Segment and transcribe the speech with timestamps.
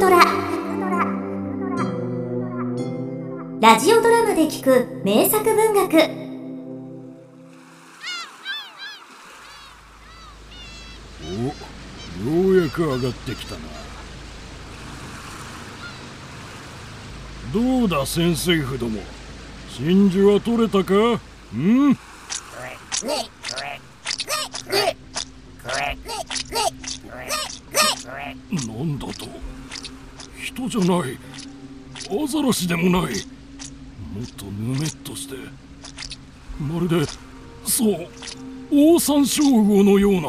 [0.00, 0.18] トラ。
[3.60, 5.94] ラジオドラマで聞く名作文学。
[12.26, 13.60] おようやく上がってきたな。
[17.52, 19.02] どうだ潜水夫ども。
[19.68, 20.94] 真珠は取れたか？
[20.94, 21.20] う
[21.56, 21.90] ん？
[21.90, 21.96] な
[28.82, 29.26] んだと
[30.52, 31.16] 人じゃない。
[32.10, 33.12] アザラシでもない。
[33.12, 35.36] もっとぬめっとして。
[36.60, 37.06] まるで
[37.64, 38.08] そう
[38.72, 40.20] オオサンショウウオのような。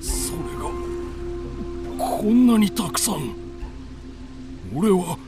[0.00, 0.70] それが
[1.98, 3.34] こんなにたくさん。
[4.74, 5.18] 俺は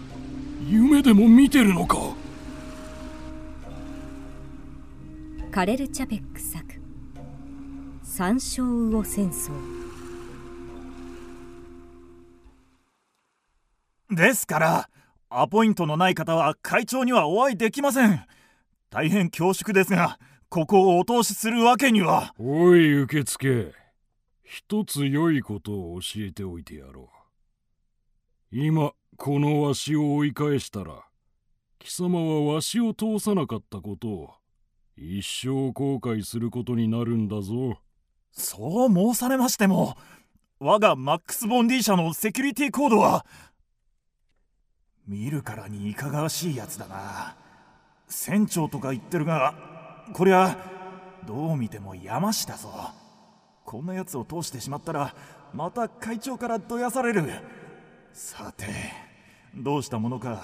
[0.69, 2.10] 夢でも見てるのか。
[5.51, 6.81] カレル・チャペック作
[8.05, 9.51] 「山椒魚戦争」
[14.15, 14.89] ですから
[15.29, 18.25] アポイントのない方は会長にはお会いできません。
[18.91, 22.33] 大変恐縮ですがここをお通しするわけには。
[22.39, 23.75] おい受付。
[24.45, 27.11] 一つ良いことを教えておいてやろ
[28.53, 28.57] う。
[28.57, 31.05] 今このわしを追い返したら
[31.81, 34.40] 貴様はわしを通さなかったことを
[35.03, 37.81] 一生後悔することになるんだぞ。
[38.33, 39.97] そう申されましても
[40.59, 43.25] 我がマックス・ボンディ社のセキュリティコードは
[45.09, 47.35] 見るからにいかがわしいやつだな。
[48.09, 49.55] 船長とか言ってるが
[50.13, 50.59] こりゃ
[51.27, 52.69] どう見ても山下ぞ。
[53.65, 55.15] こんなやつを通してしまったら
[55.55, 57.25] また会長からどやされる。
[58.13, 58.67] さて
[59.57, 60.43] どうしたものか。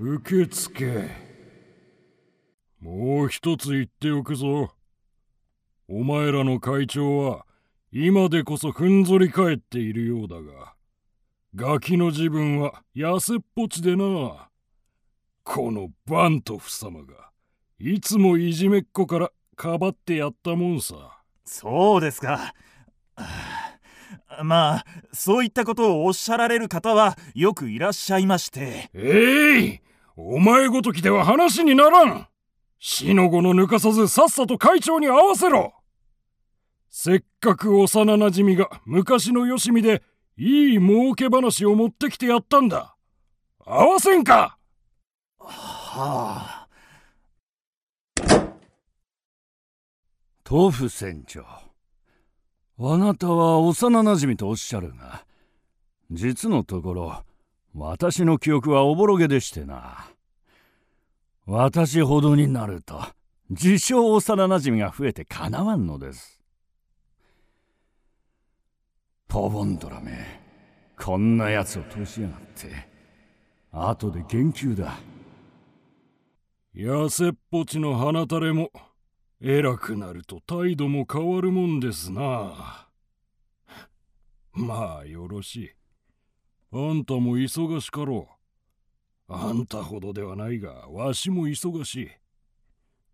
[0.00, 1.27] 受付
[2.80, 4.72] もう一つ言っておくぞ。
[5.88, 7.46] お前らの会長は
[7.90, 10.74] 今でこそふんぞり返っているようだが
[11.54, 14.48] ガキの自分は痩せっぽちでな。
[15.42, 17.30] このバントフ様が
[17.78, 21.22] いつもいじめっ子からかばってやったもんさ。
[21.44, 22.52] そうですか。
[24.44, 28.90] まあそういったことをおっしゃられる方はよくいらっしゃいまして。
[28.92, 29.80] えい、
[30.16, 32.28] お前ごときでは話にならん
[32.78, 35.74] 死の子の抜かさずさっさと会長に合わせろ。
[36.90, 40.02] せっかく幼なじみが昔のよしみで
[40.36, 42.96] いい儲け話を持ってきてやったんだ。
[43.64, 44.58] 合わせんか！
[45.38, 46.68] はあ。
[50.48, 51.44] 豆腐船長。
[52.80, 55.24] あなたは幼なじみとおっしゃるが
[56.12, 57.24] 実のところ
[57.74, 60.06] 私の記憶はおぼろげでしてな。
[61.50, 63.02] 私ほどになると
[63.48, 66.42] 自称幼なじみが増えてかなわんのです。
[69.28, 70.42] ポボンドラめ
[70.98, 72.86] こんなやつを通しやがって。
[73.72, 74.98] 後で言及だ。
[76.76, 78.70] 痩せっぽちの鼻垂れも
[79.40, 82.88] 偉くなると態度も変わるもんですな。
[84.52, 85.70] まあよろしい。
[86.74, 88.37] あんたも忙しかろう。
[89.28, 92.08] あんたほどではないがわしも忙しい。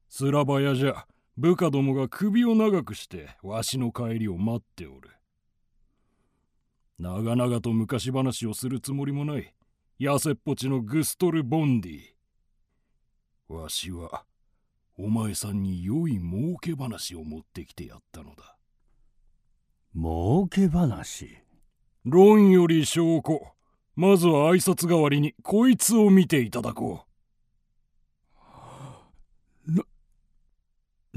[0.08, 5.10] スラバヤじゃ部下どもが首を長くしてわしの帰りを待っておる。
[7.00, 9.52] 長々と昔話をするつもりもない
[9.98, 12.00] 痩せっぽちのグストル・ボンディ。
[13.48, 14.25] わしは
[14.96, 18.56] お前さんに良い儲け話を持ってきてやったのだ。
[19.96, 21.38] 儲け話？
[22.04, 23.54] 論より証拠
[23.97, 27.05] まずは挨拶代わりにこいつを見ていただこ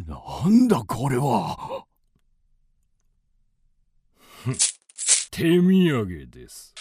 [0.05, 1.85] なんだこれは。
[5.31, 6.73] 手土産です。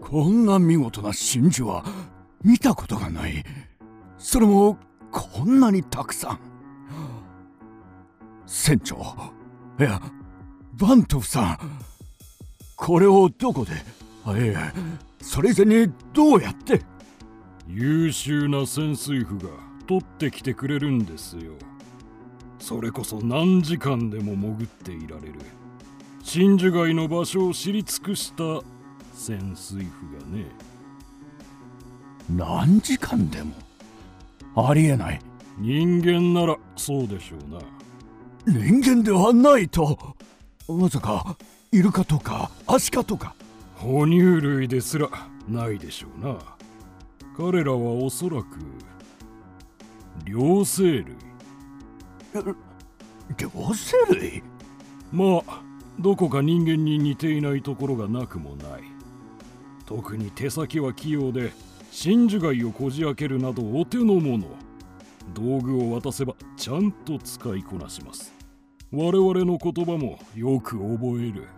[0.00, 1.84] こんな見事な真珠は
[2.42, 3.44] 見たことがない。
[4.18, 4.76] それも
[5.10, 6.40] こんなにたくさん。
[8.46, 8.96] 船長
[9.80, 10.00] いや
[10.74, 11.58] バントフさん
[12.76, 13.72] これをどこで？
[14.24, 14.56] あいえ
[15.20, 16.82] それ以前にどうやって？
[17.68, 19.52] 優秀な潜水夫が
[19.86, 21.52] 取ってきてくれるんですよ。
[22.58, 25.34] それこそ何時間でも潜っていられる。
[26.22, 28.42] 真珠街の場所を知り尽くした
[29.14, 30.46] 潜水夫がね。
[32.30, 33.52] 何時間でも？
[34.54, 35.20] ありえない。
[35.58, 37.60] 人間ならそうでしょうな。
[38.46, 40.16] 人間ではないと。
[40.68, 41.36] まさか
[41.74, 43.34] イルカとかアシカとか。
[43.76, 45.08] 哺乳類ですら
[45.48, 46.36] ないでしょうな。
[47.34, 48.58] 彼らはおそらく
[50.26, 51.06] 両生類。
[53.38, 54.42] 両生類？
[55.10, 55.62] まあ
[55.98, 58.82] どこか人間に似ていないところがなくもない。
[59.86, 61.52] 特に手先は器用で
[61.90, 64.44] 真珠貝をこじ開けるなどお手の物
[65.32, 68.30] 道具を渡せばちゃんと使いこなします。
[68.92, 71.48] 我々の言葉もよく覚える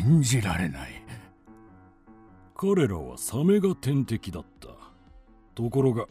[0.00, 1.02] 信じられない。
[2.56, 4.68] 彼らはサメが天敵だった。
[5.54, 6.06] ところが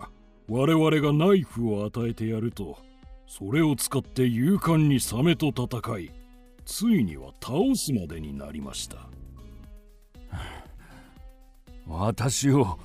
[0.48, 2.78] 我々がナイフを与えてやると
[3.26, 6.12] それを使って勇敢にサメと戦い
[6.66, 9.10] ついには倒すまでになりました。
[11.88, 12.78] 私を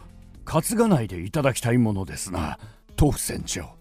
[0.47, 2.59] 担がないでいただきたいものですな
[2.99, 3.77] 豆腐船長。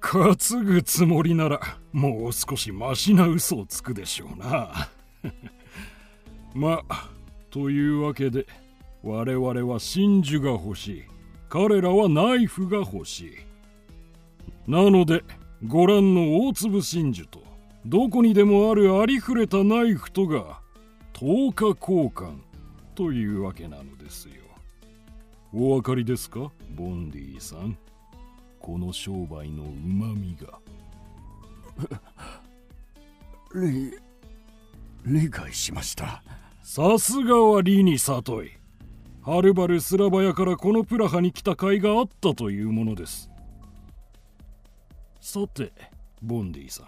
[0.00, 1.60] 担ぐつもりなら
[1.92, 4.88] もう少しマシな嘘をつくでしょうな
[6.54, 7.10] まあ
[7.50, 8.46] というわけで
[9.02, 11.04] 我々は真珠が欲しい。
[11.48, 13.32] 彼らはナイフが欲しい。
[14.66, 15.22] なので
[15.66, 17.42] ご覧の大粒真珠と
[17.84, 20.60] どこにでもあるありふれたナイフとが
[21.14, 22.40] 10日交換
[22.94, 24.34] というわけなのですよ。
[25.54, 27.78] お分かりですかボンディさん。
[28.58, 30.58] この商売のうまみが。
[35.06, 36.22] 理解しました。
[36.62, 38.50] さすがはリに里い
[39.22, 43.30] はるばるスラバヤからこのプラハに来た甲斐があったというものです。
[45.20, 45.72] さて
[46.22, 46.86] ボンディさん。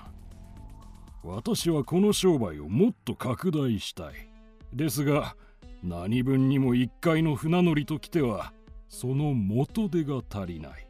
[1.22, 4.14] 私はこの商売をもっと拡大したい。
[4.72, 5.36] ですが
[5.82, 8.52] 何分にも一回の船乗りときては
[8.88, 10.88] その元手が足りない。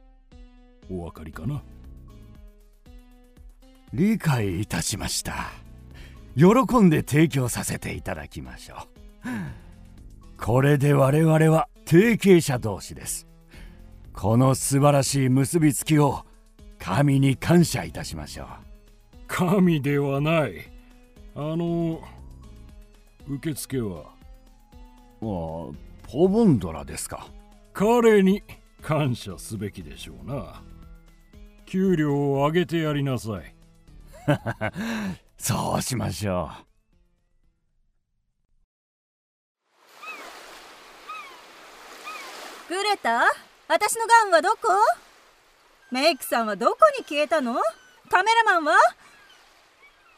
[0.91, 1.63] お分かりかな？
[3.93, 5.51] 理解いたしました
[6.39, 8.77] 喜んで提供させていただきましょ
[10.37, 10.41] う。
[10.41, 13.27] これで我々は提携者同士です。
[14.13, 16.25] この素晴らしい結びつきを
[16.79, 18.47] 神に感謝いたしましょう。
[19.27, 20.71] 神ではない。
[21.35, 22.01] あの
[23.29, 24.05] 受付は？
[25.21, 25.73] あポ
[26.29, 27.27] ボンドラですか。
[27.73, 28.45] 彼に
[28.81, 30.63] 感謝すべきでしょうな。
[31.67, 33.55] 給料を上げてやりなさい
[35.39, 36.57] そうしましょう。
[42.69, 43.23] グレタ
[43.67, 44.59] 私のガウンはどこ？
[45.91, 47.55] メイクさんはどこに消えたの？
[48.11, 48.77] カメラマンは？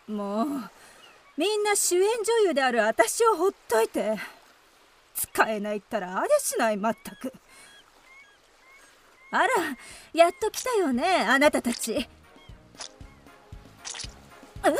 [0.08, 0.46] もう
[1.36, 2.08] みんな主演女
[2.48, 4.18] 優である私をほっといて
[5.14, 7.32] 使えないったらあれしないまったく。
[9.30, 9.46] あら
[10.12, 12.08] やっと来たよねあなたたち。
[14.64, 14.76] え何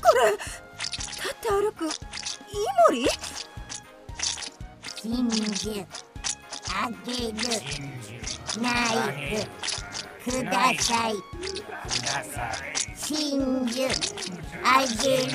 [0.00, 0.42] これ立
[1.28, 1.88] って歩くイ
[2.88, 3.06] モリ
[5.02, 5.86] 真珠
[6.76, 7.38] あげる
[8.60, 8.94] ナイ
[10.20, 11.14] フください
[12.94, 13.88] 真珠
[14.64, 15.32] あげる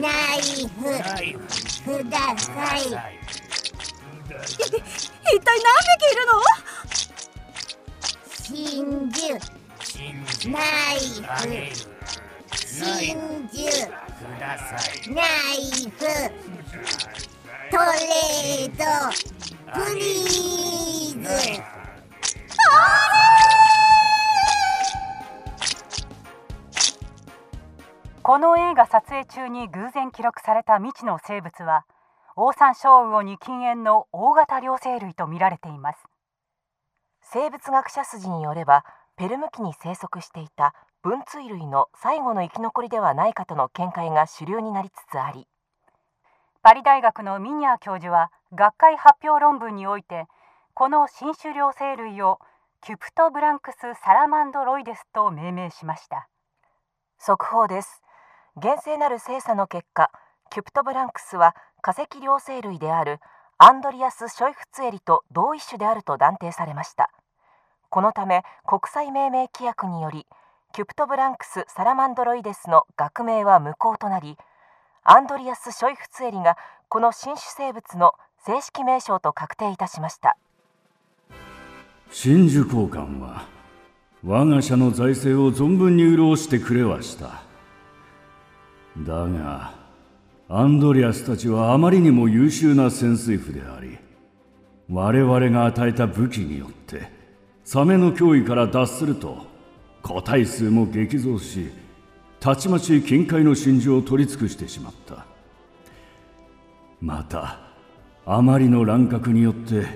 [0.00, 0.84] ナイフ
[1.84, 2.90] ください一
[5.40, 5.64] 体何
[5.98, 6.32] 匹いるの
[8.42, 9.53] 真珠
[10.46, 10.60] ナ
[10.92, 11.24] イフ
[12.54, 13.16] 真
[13.48, 13.62] 珠
[15.14, 15.98] ナイフ
[17.70, 18.84] トレード
[19.72, 21.28] プリーズ
[28.22, 31.86] この映画撮影中に偶然記録された未知の生物は
[32.36, 35.98] オオサンショウウオに禁煙の大型両生類と見られています。
[37.22, 38.84] 生物学者筋によれば
[39.16, 45.46] ペルム紀に生息していた分髄類の最後の生き残りではないかとの見解が主流になりつつあり
[46.62, 50.26] パリ大学のミニャー教授は学会発表論文において
[50.72, 52.40] この新種両生類を
[52.80, 56.28] キュプトブランクス・サラマンドロイデスと命名しました。
[57.18, 58.02] 速報です。
[58.60, 60.10] 厳正なる精査の結果
[60.50, 63.20] キュプトブランクスは化石両生類である
[63.56, 67.10] アンドリアス・ショイフツエリと同一種であると断定されました。
[67.94, 70.26] このため国際命名規約により
[70.72, 74.36] キュプトブランクス・サラマンドロイデスの学名は無効となり
[75.04, 76.56] アンドリアス・ショイフツエリが
[76.88, 80.36] この新種生物の正式名称と確定いたしました。
[82.10, 83.44] 真珠交換は
[84.24, 87.44] 我が社の財政を存分に潤してくれはした。
[88.98, 89.72] だが
[90.48, 93.98] アンドリアスたちはあまりにも優秀な潜水夫であり
[94.90, 97.13] 我々が与えた武器によって
[97.64, 99.46] サメの脅威から脱すると
[100.02, 101.70] 個体数も激増し
[102.38, 105.24] たちまち近海の真珠を取り尽くしてしまった。
[107.00, 107.58] また
[108.26, 109.86] あまりの乱獲によって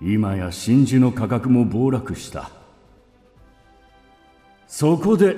[0.00, 2.50] 今や真珠の価格も暴落した。
[4.66, 5.36] そこで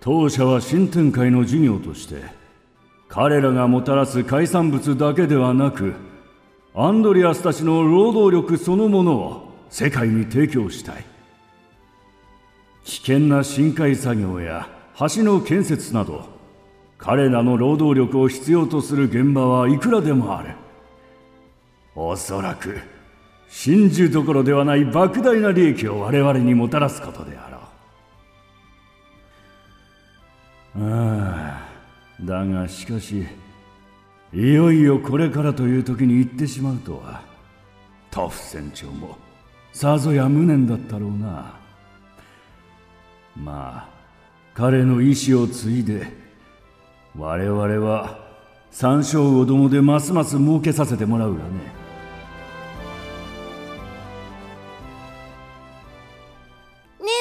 [0.00, 2.22] 当社は新展開の事業として
[3.08, 5.94] 彼らがもたらす海産物だけではなく
[6.74, 11.04] アンドリアスたちの労働力そのものを世界に提供したい。
[12.84, 16.26] 危険な深海作業や橋の建設など
[16.96, 20.54] 彼らの労働力を必要とする現場はいくらでもある。
[21.94, 22.78] おそらく
[23.48, 27.58] 真珠どころではない莫大な利益を我々にもたらすことであろ
[30.76, 30.84] う。
[30.84, 31.68] あ
[32.20, 33.26] あだがしかし
[34.32, 37.22] いよいよこれからという時に行ってしまうとは
[38.10, 39.16] トフ船長も
[39.72, 41.54] さぞや無念だったろうな。
[43.36, 43.88] まあ
[44.54, 46.08] 彼の意志を継いで
[47.16, 48.18] 我々は
[48.70, 51.50] 三章魚どもでますます儲けさせてもらうがね。
[51.50, 51.58] ね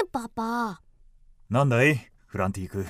[0.03, 0.81] えパパ。
[1.49, 2.85] なんだいフランティーク。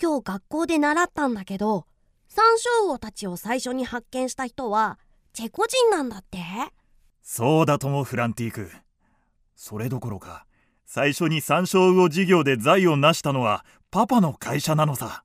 [0.00, 1.86] 今日学校で習ったんだけど
[2.28, 4.98] 山椒魚たちを最初に発見した人は
[5.32, 6.38] チェコ人なんだって
[7.22, 8.70] そうだともフランティーク。
[9.54, 10.44] それどころか
[10.84, 15.24] 最初に山椒魚事業で財を成したのはパパの会社なのさ。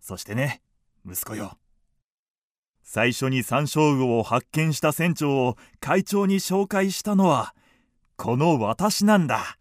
[0.00, 0.62] そしてね
[1.04, 1.58] 息子よ。
[2.82, 7.54] 最初に山椒魚を発見した船長を会長に紹介したのは
[8.16, 9.36] この私なんだ。
[9.36, 9.56] あす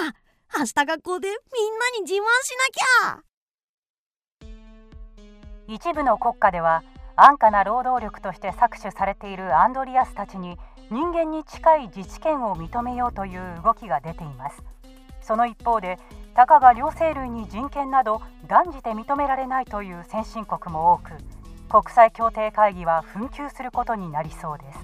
[0.00, 0.14] ごいや。
[0.58, 3.22] 明日学校でみんなに自慢しなきゃ。
[5.68, 6.82] 一部の国家では
[7.20, 10.56] 安価な労働力として搾取されているアンドリアスたちに
[10.88, 14.62] 人間に近い自治権を認めようという動きが出ています。
[15.20, 15.98] その一方で
[16.34, 21.10] たかが両生類に人権など断じて認められないという先進国も多く
[21.68, 24.78] 国際協定会議は紛糾することになりそうです。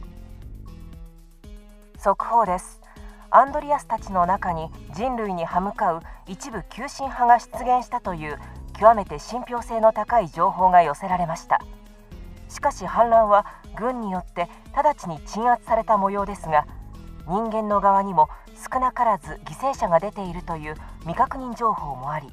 [2.03, 2.81] 速報です。
[3.31, 8.41] アンドリアスたちの中に人類に歯向かう一部急進派が出現したという
[8.77, 11.61] 極めて信憑性の高い情報が寄せられました。
[12.55, 13.45] しかし反乱は
[13.77, 16.69] 軍によって直ちに鎮圧された模様ですが
[17.27, 18.29] 人間の側にも
[18.73, 22.29] 少なからず犠牲者が出ているという未確認情報もあり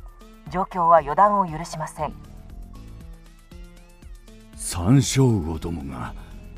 [0.51, 2.13] 状況は予断を許しません。
[4.55, 6.13] 三章魚どもが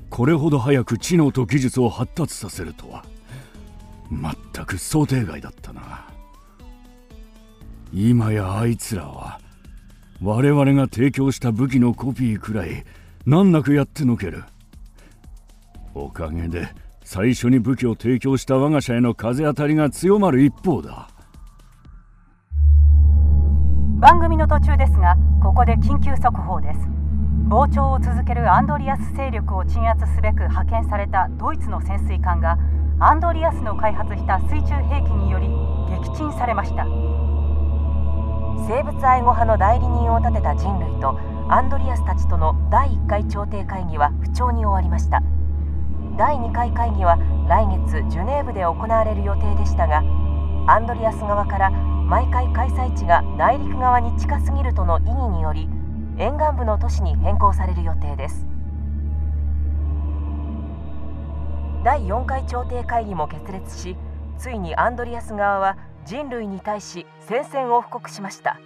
[0.10, 3.06] これほど早く知能と技術を発達させるとは
[4.12, 6.08] 全く想定外だったな。
[7.94, 9.40] 今やあいつらは
[10.22, 12.84] 我々が提供した武器のコピーくらい
[13.26, 14.44] 難なくやってのける。
[15.94, 16.68] おかげで
[17.06, 21.08] 最初に武器を提供した我が社への風当たりが強まる一方だ。
[24.00, 26.80] 番組の途中ですがここで緊急速報です。
[27.48, 32.58] 膨張を続けるアンドリアス勢力を鎮圧すべく派遣されたドイツの潜水艦が
[33.00, 35.48] アンドリアスの開発した水中兵器により
[35.96, 36.84] 撃沈されました。
[38.68, 45.22] 生物愛護派の代理人を立てた人類とアンドリアスたちとの第1回調停会議は不調に終わりました。
[46.18, 47.18] 第2回会議は
[47.50, 50.04] 来月ジュネーブで行われる予定でしたが
[50.68, 55.68] アンドリアス側から毎回開催地が内陸側に近すぎるとの異議により
[56.18, 58.46] 沿岸部の都市に変更される予定です。
[61.84, 63.98] 第4回調停会議も決裂し
[64.38, 68.60] ついにアンドリアス側は人類に対し宣戦を布告しました。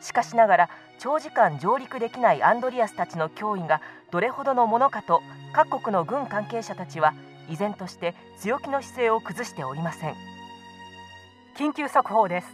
[0.00, 7.14] しかしながら長時間上陸できないアンドリアスたちの脅威がどれほどのものかと各国の軍関係者たちは
[7.48, 10.14] 依然として強気の姿勢を崩しておりません。
[11.56, 12.48] 緊急速報です。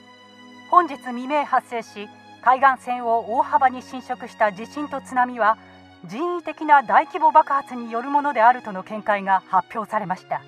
[0.71, 2.09] 本日未明発生し
[2.43, 5.57] 海岸線を大幅に侵食した地震と津波は
[6.05, 10.43] 人為的な大規模爆発によるものであるとの見解が発表されました。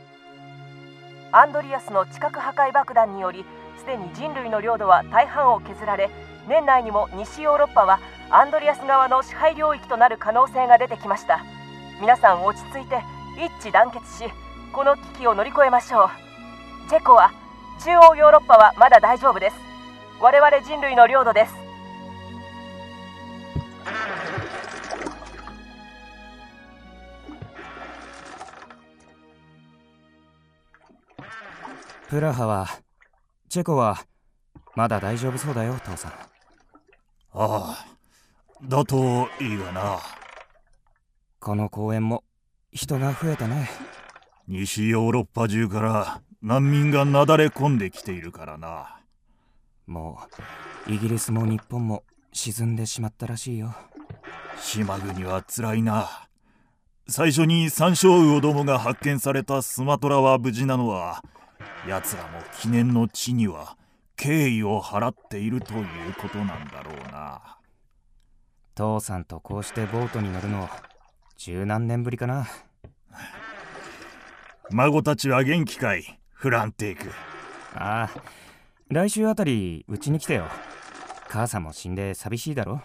[1.32, 3.44] アンドリアスの地殻破壊爆弾により
[3.78, 6.10] すでに人類の領土は大半を削られ
[6.48, 8.00] 年内にも西ヨーロッパは
[8.30, 11.44] アンドリアス側の支配領域となる可能性が出てきました。
[12.00, 13.02] 皆さん落ち着いて
[13.36, 14.24] 一致団結し
[14.72, 16.08] この危機を乗り越えましょう。
[16.88, 17.32] チェコは
[17.82, 19.56] 中央ヨーロッパはまだ大丈夫です。
[20.20, 21.54] 我々人類の領土です。
[32.08, 32.68] プラハは
[33.48, 33.98] チェコは
[34.76, 36.35] まだ大丈夫そうだよ父さん。
[37.38, 37.86] ああ
[38.66, 39.98] だといいがな。
[41.38, 42.24] この公園も
[42.72, 43.68] 人が増えたね。
[44.48, 49.00] 西ヨーロッパ中から難民がなだれ込んできているからな。
[49.86, 50.18] も
[50.88, 53.74] うイギリスも日本も沈んでしまったらしいよ。
[54.58, 56.08] 島国はつらいな。
[57.06, 61.22] 最初に山椒魚どもが発見されたスマトラは無事なのは
[61.86, 63.76] 奴らも記念の地には
[64.16, 65.84] 敬意を払っているという
[66.20, 67.58] ことなんだろうな。
[68.74, 70.68] 父さんとこうしてボートに乗るの
[71.36, 72.46] 十何年ぶりかな。
[74.70, 76.18] 孫たちは元気かい？
[76.32, 77.04] フランテイク
[77.74, 78.22] ああ
[78.88, 80.46] 来週あたりうちに来てよ。
[81.28, 82.82] 母さんも死んで寂しいだろ、は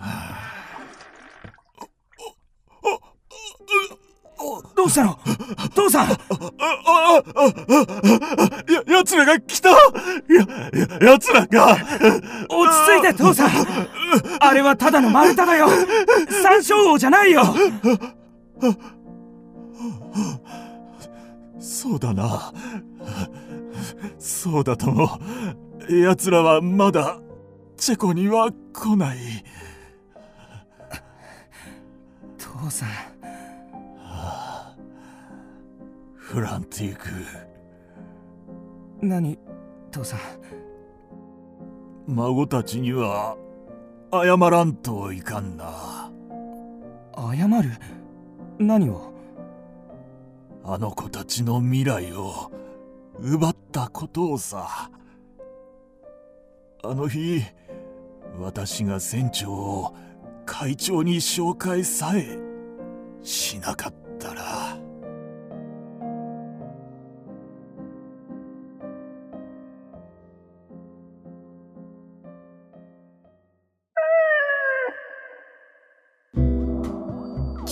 [0.00, 0.54] あ
[4.74, 5.18] どうしたの？
[5.74, 7.52] 父さんあ、あ、あ、
[8.72, 9.70] や、奴らが来た？
[9.70, 9.76] や、
[10.72, 13.50] や、奴らが落ち着いて父さん
[14.40, 17.42] あれはただの丸太だよ山椒王じゃないよ
[21.60, 22.52] そうだな。
[24.18, 25.20] そうだとも。
[25.88, 27.18] 奴らはまだ、
[27.76, 29.18] チェコには来ない。
[32.36, 32.88] 父さん。
[36.28, 37.08] フランティーク。
[39.00, 39.38] 何、
[39.90, 40.20] 父さん。
[42.06, 43.38] 孫たちには、
[44.12, 46.10] 謝らんといかんな。
[47.16, 47.70] 謝る？
[48.58, 49.14] 何を？
[50.64, 52.52] あの子たちの未来を
[53.18, 54.90] 奪ったことをさ
[56.82, 57.42] あの日
[58.38, 59.96] 私が船長を
[60.44, 62.38] 会長に紹介さえ
[63.22, 64.47] しなかったら。